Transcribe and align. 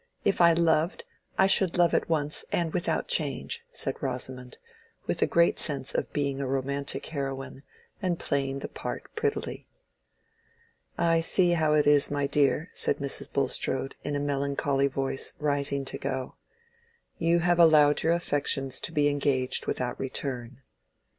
If 0.25 0.41
I 0.41 0.53
loved, 0.53 1.03
I 1.37 1.45
should 1.45 1.77
love 1.77 1.93
at 1.93 2.09
once 2.09 2.43
and 2.51 2.73
without 2.73 3.07
change," 3.07 3.61
said 3.71 4.01
Rosamond, 4.01 4.57
with 5.05 5.21
a 5.21 5.27
great 5.27 5.59
sense 5.59 5.93
of 5.93 6.11
being 6.11 6.39
a 6.41 6.47
romantic 6.47 7.05
heroine, 7.05 7.61
and 8.01 8.17
playing 8.17 8.61
the 8.61 8.67
part 8.67 9.03
prettily. 9.15 9.67
"I 10.97 11.21
see 11.21 11.51
how 11.51 11.73
it 11.75 11.85
is, 11.85 12.09
my 12.09 12.25
dear," 12.25 12.71
said 12.73 12.97
Mrs. 12.97 13.31
Bulstrode, 13.31 13.95
in 14.03 14.15
a 14.15 14.19
melancholy 14.19 14.87
voice, 14.87 15.33
rising 15.37 15.85
to 15.85 15.99
go. 15.99 16.33
"You 17.19 17.37
have 17.37 17.59
allowed 17.59 18.01
your 18.01 18.13
affections 18.13 18.79
to 18.79 18.91
be 18.91 19.07
engaged 19.07 19.67
without 19.67 19.99
return." 19.99 20.63